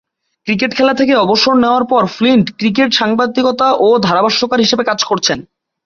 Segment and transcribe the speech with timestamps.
[0.47, 5.37] Cricket খেলা থেকে অবসর নেয়ার পর ফ্লিন্ট ক্রিকেট সাংবাদিকতা ও ধারাভাষ্যকার হিসেবে কাজ করছেন।